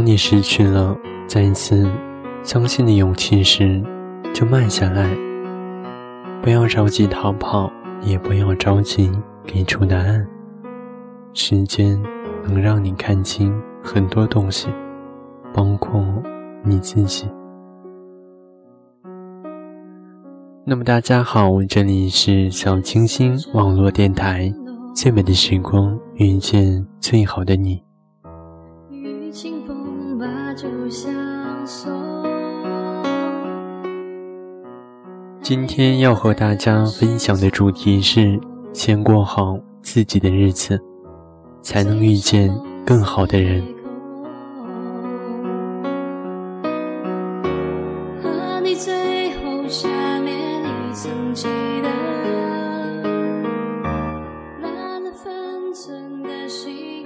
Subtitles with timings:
[0.00, 1.86] 当你失去了再一次
[2.42, 3.84] 相信的勇气时，
[4.32, 5.06] 就慢下来，
[6.40, 9.12] 不要着急逃跑，也不要着急
[9.44, 10.26] 给出答案。
[11.34, 12.02] 时间
[12.42, 14.68] 能让你看清很多东西，
[15.52, 16.02] 包括
[16.64, 17.28] 你自己。
[20.64, 24.50] 那么大家好，这里是小清新网络电台，
[24.94, 27.82] 最美的时光遇见最好的你。
[35.42, 38.38] 今天要和大家分享的主题是：
[38.72, 40.80] 先过好自己的日子，
[41.62, 42.54] 才能遇见
[42.84, 43.64] 更好的人。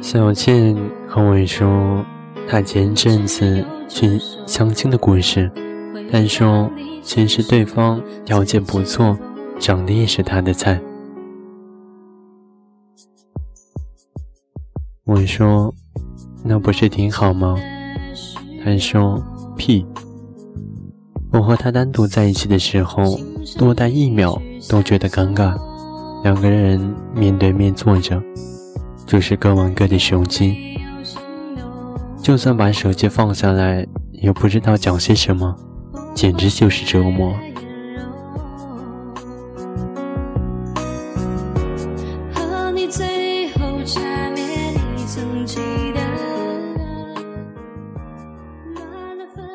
[0.00, 0.76] 小倩
[1.08, 2.04] 和我说，
[2.52, 5.50] 他前阵子去相亲的故事。
[6.10, 6.70] 他说，
[7.02, 9.16] 其实对方条件不错，
[9.58, 10.78] 长得也是他的菜。
[15.06, 15.74] 我说，
[16.44, 17.56] 那不是挺好吗？
[18.62, 19.22] 他说，
[19.56, 19.86] 屁！
[21.32, 23.18] 我和他单独在一起的时候，
[23.56, 25.58] 多待一秒都觉得尴尬。
[26.22, 26.78] 两个人
[27.14, 28.22] 面对面坐着。
[29.06, 30.71] 就是各玩各的手机，
[32.22, 35.56] 就算把手机放下来，也不知道讲些什么，
[36.14, 37.34] 简直就是折磨。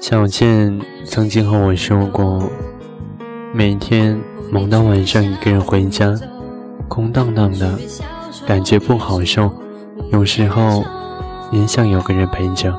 [0.00, 2.50] 小倩曾经和我说过，
[3.54, 4.18] 每天
[4.50, 6.12] 忙到晚上，一个人回家，
[6.88, 7.78] 空荡荡的。
[8.44, 9.50] 感觉不好受，
[10.12, 10.84] 有时候
[11.52, 12.74] 也想有个人陪着。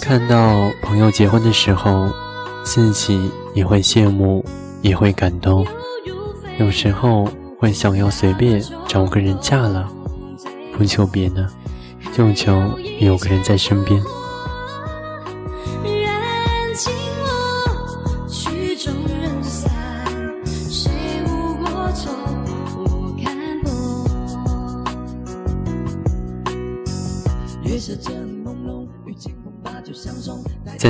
[0.00, 2.10] 看到朋友结婚的时候，
[2.64, 4.44] 自己也会羡慕，
[4.82, 5.64] 也会感动。
[6.58, 7.28] 有时候
[7.58, 9.88] 会想要随便找个人嫁了，
[10.76, 11.48] 不求别的，
[12.12, 12.52] 就求
[12.98, 14.02] 有个人在身边。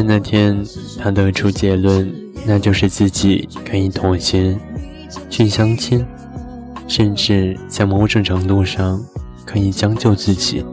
[0.03, 0.65] 那天，
[0.99, 2.13] 他得出结论，
[2.47, 4.59] 那就是自己可以妥协，
[5.31, 6.05] 去相亲，
[6.89, 9.03] 甚至在某种程度上
[9.45, 10.65] 可以将就自己。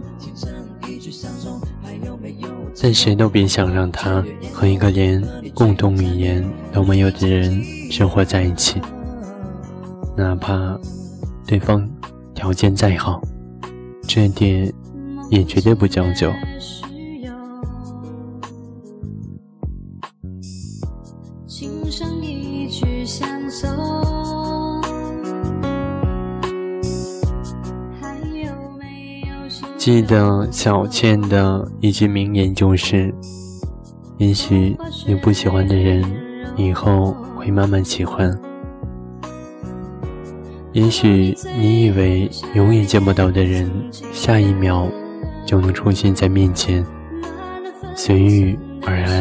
[2.81, 4.23] 但谁都别想让他
[4.53, 5.21] 和一个连
[5.53, 7.61] 共同语言都没有的人
[7.91, 8.81] 生活在一起，
[10.15, 10.79] 哪怕
[11.45, 11.87] 对方
[12.33, 13.21] 条件再好，
[14.07, 14.73] 这点
[15.29, 16.31] 也绝对不将就。
[29.79, 33.13] 记得小倩的一句名言就是：
[34.17, 34.75] 也许
[35.07, 36.03] 你不喜欢的人，
[36.57, 38.29] 以后会慢慢喜欢；
[40.73, 43.71] 也许你以为永远见不到的人，
[44.11, 44.85] 下一秒
[45.45, 46.85] 就能出现在面前。
[47.95, 49.18] 随遇而安。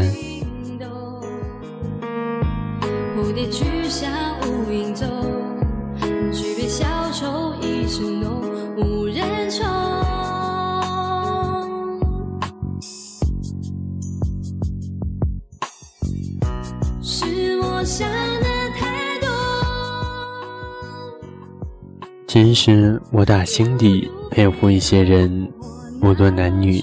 [22.41, 25.53] 其实我打心底佩服一些人，
[26.01, 26.81] 无论男女，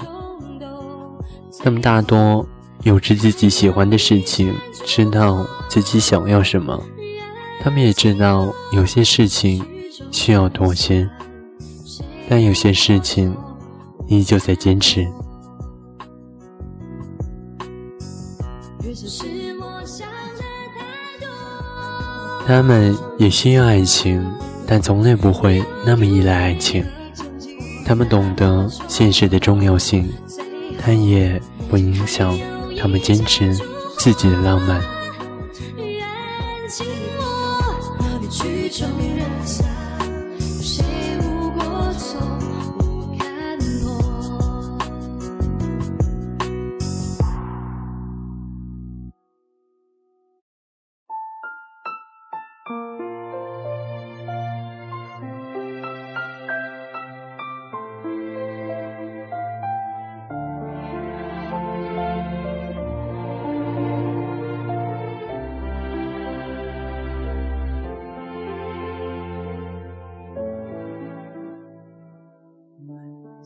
[1.60, 2.46] 他们大多
[2.82, 4.54] 有着自己喜欢的事情，
[4.84, 6.78] 知道自己想要什么，
[7.62, 9.64] 他们也知道有些事情
[10.10, 11.08] 需要妥协，
[12.28, 13.34] 但有些事情
[14.08, 15.08] 依旧在坚持。
[22.46, 24.22] 他们也需要爱情，
[24.66, 26.84] 但从来不会那么依赖爱情。
[27.86, 30.12] 他们懂得现实的重要性，
[30.84, 31.40] 但也
[31.70, 32.36] 不影响
[32.76, 33.54] 他们坚持
[33.96, 34.82] 自己的浪漫。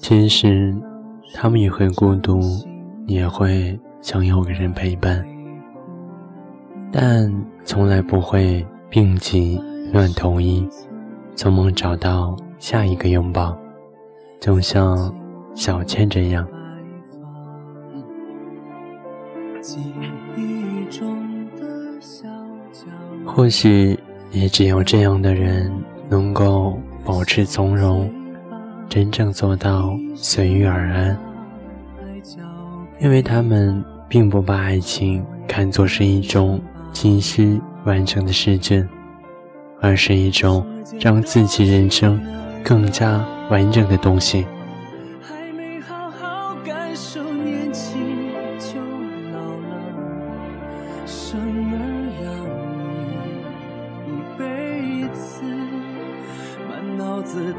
[0.00, 0.74] 其实，
[1.34, 2.40] 他们也会孤独，
[3.06, 5.22] 也会想有个人陪伴，
[6.90, 7.30] 但
[7.64, 9.60] 从来不会病急
[9.92, 10.66] 乱投医，
[11.36, 13.56] 匆忙找到下一个拥抱，
[14.40, 15.14] 就像
[15.54, 16.48] 小倩这样。
[23.26, 23.96] 或许
[24.32, 25.70] 也只有这样的人
[26.08, 28.10] 能够保持从容，
[28.90, 31.16] 真正做到随遇而安，
[32.98, 36.60] 因为他们并不把爱情看作是一种
[36.92, 38.86] 急需完成的试卷，
[39.80, 40.66] 而是一种
[40.98, 42.20] 让自己人生
[42.64, 44.44] 更加完整的东西。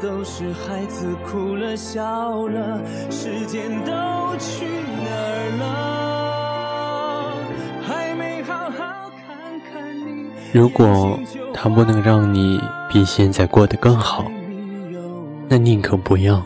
[0.00, 3.92] 都是孩子哭了笑了，时间都
[4.38, 4.64] 去
[5.04, 7.32] 哪儿了？
[7.82, 10.26] 还没好好看看你。
[10.52, 11.18] 如果
[11.54, 14.30] 他不能让你比现在过得更好，
[15.48, 16.42] 那宁可不要。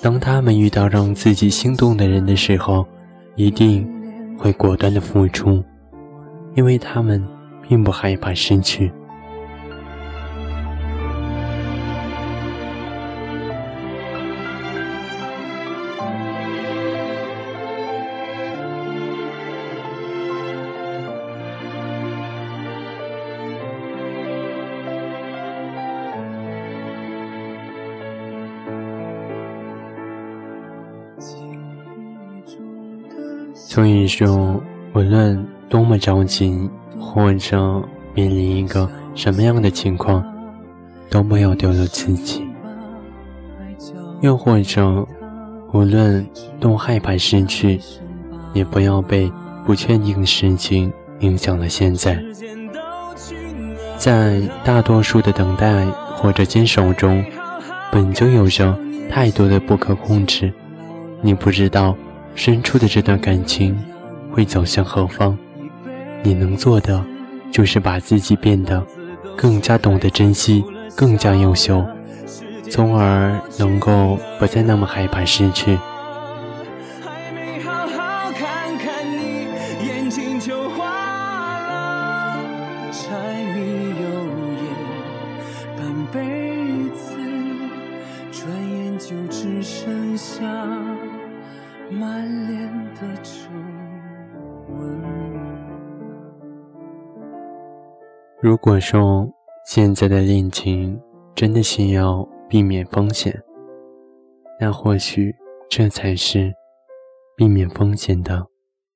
[0.00, 2.86] 当他们遇到让自己心动的人的时候，
[3.36, 3.88] 一定
[4.36, 5.64] 会果断的付出，
[6.54, 7.26] 因为他们
[7.66, 8.92] 并不害怕失去。
[33.74, 34.62] 所以说，
[34.92, 37.82] 无论多么着急，或者
[38.14, 40.24] 面临一个什么样的情况，
[41.10, 42.42] 都不要丢了自己；
[44.20, 45.04] 又或者，
[45.72, 46.24] 无论
[46.60, 47.80] 多害怕失去，
[48.52, 49.28] 也不要被
[49.66, 52.22] 不确定的事情影响了现在。
[53.96, 55.84] 在大多数的等待
[56.14, 57.24] 或者坚守中，
[57.90, 58.78] 本就有着
[59.10, 60.52] 太多的不可控制，
[61.20, 61.92] 你不知道。
[62.34, 63.76] 深处的这段感情
[64.30, 65.36] 会走向何方？
[66.22, 67.04] 你能做的
[67.50, 68.84] 就是把自己变得
[69.36, 70.64] 更加懂得珍惜，
[70.96, 71.84] 更加优秀，
[72.70, 75.78] 从而能够不再那么害怕失去。
[98.44, 99.26] 如果说
[99.64, 101.00] 现在的恋情
[101.34, 103.34] 真的需要避免风险，
[104.60, 105.34] 那或许
[105.70, 106.52] 这才是
[107.38, 108.46] 避免风险的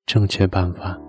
[0.04, 1.00] 正确办法。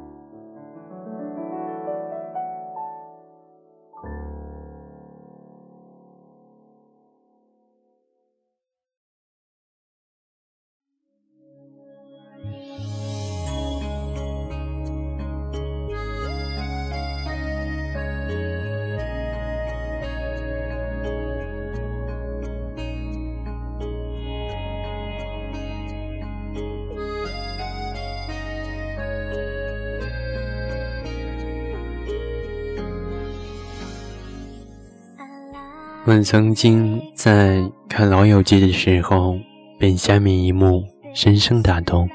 [36.10, 39.38] 我们曾经在看《老友记》的时候，
[39.78, 42.10] 被下面一幕深深打动。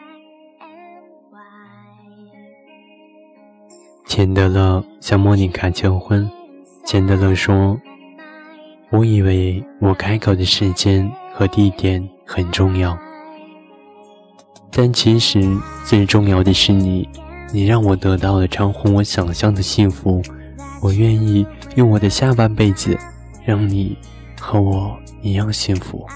[4.08, 6.28] 钱德勒向莫妮卡求婚，
[6.84, 7.78] 钱德勒说
[8.90, 12.98] ：“我以为我开口的时间和地点很重要，
[14.72, 15.40] 但其实
[15.84, 17.08] 最重要的是你，
[17.52, 20.20] 你让我得到了超乎我想象的幸福，
[20.82, 21.46] 我愿意
[21.76, 22.98] 用我的下半辈子。”
[23.44, 23.96] 让你
[24.40, 26.06] 和我一样幸福。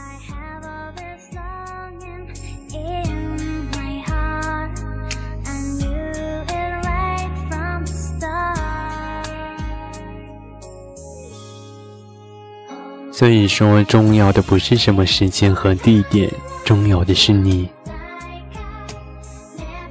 [13.11, 16.31] 所以说，重要的不是什么时间和地点，
[16.65, 17.69] 重要的是你。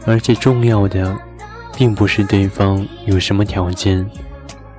[0.05, 1.13] 而且，重要的
[1.75, 4.09] 并不是对方有什么条件，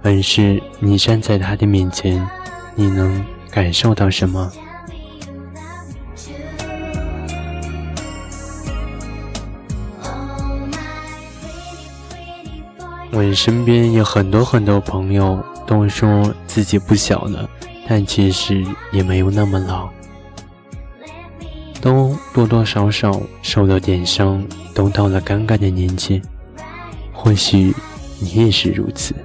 [0.02, 2.26] 而是你站在他的面前。
[2.80, 4.52] 你能感受到什么？
[13.10, 17.50] 我身边有很多很多朋友都说自己不小了，
[17.88, 19.88] 但其实也没有那么老。
[21.80, 24.40] 都多多少少受了点伤，
[24.72, 26.22] 都到了尴尬的年纪。
[27.12, 27.74] 或许
[28.20, 29.16] 你也是如此。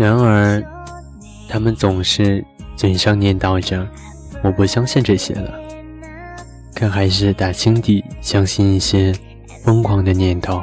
[0.00, 0.64] 然而，
[1.46, 2.42] 他们总是
[2.74, 3.86] 嘴上念叨着
[4.42, 5.52] “我不相信这些了”，
[6.74, 9.14] 可还是打心底相信一些
[9.62, 10.62] 疯狂的念头。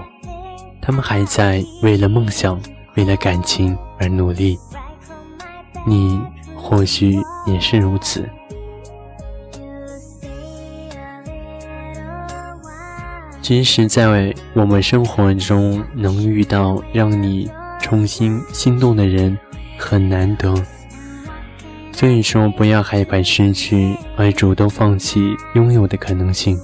[0.81, 2.59] 他们还在为了梦想、
[2.95, 4.57] 为了感情而努力。
[5.85, 6.19] 你
[6.55, 7.15] 或许
[7.45, 8.27] 也是如此。
[13.39, 17.47] 即使在我们生活中能遇到让你……
[17.87, 19.37] 重新心动的人
[19.77, 20.53] 很难得，
[21.93, 26.59] 所以说不要害怕失去，而主动放弃拥有的可能性。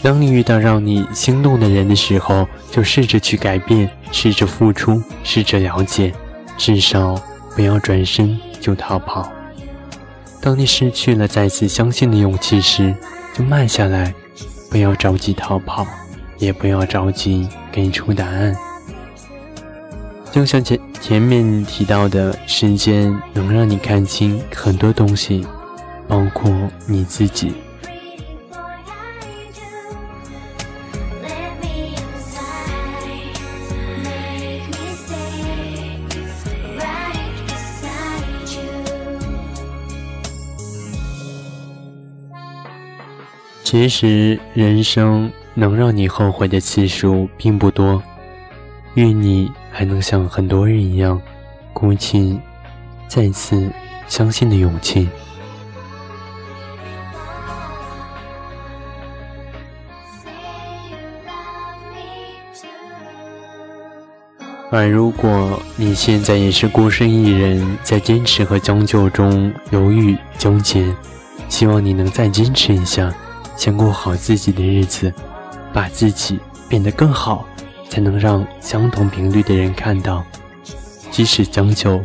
[0.00, 6.14] 当你遇到让你心动的人的时候，就试着去改变，试着付出，试着了解，
[6.56, 7.20] 至少
[7.56, 9.28] 不要转身就逃跑。
[10.40, 12.94] 当你失去了再次相信的勇气时，
[13.34, 14.14] 就慢下来。
[14.70, 15.86] 不要着急逃跑，
[16.38, 18.56] 也不要着急给出答案。
[20.30, 25.46] 就像前前面提到的，时间能让你看清很多东西，
[26.06, 26.52] 包括
[26.86, 27.54] 你自己。
[43.70, 48.02] 其实，人生能让你后悔的次数并不多。
[48.94, 51.20] 愿你还能像很多人一样，
[51.74, 52.40] 鼓起
[53.08, 53.70] 再次
[54.06, 55.06] 相信的勇气。
[64.70, 70.90] 而如果你现在也是孤身一人，在坚持和将就中犹豫纠结，
[71.50, 73.12] 希望你能再坚持一下。
[73.58, 75.12] 先过好自己的日子，
[75.72, 76.38] 把自己
[76.68, 77.44] 变得更好，
[77.90, 80.24] 才能让相同频率的人看到。
[81.10, 82.00] 即使将就，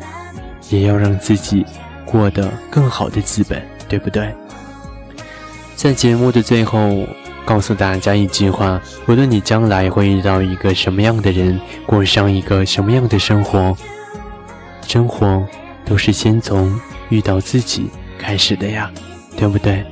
[0.72, 1.64] 也要让自己
[2.06, 4.34] 过得更好的资本，对不对？
[5.76, 7.06] 在节目的最后，
[7.46, 13.78] 告诉大家一句话：无论你将来会遇到一个什么样的人，过上一个什么样的生活，
[14.88, 15.46] 生活
[15.86, 16.80] 都是先从
[17.10, 18.90] 遇到自己开始的呀，
[19.38, 19.86] 对不对？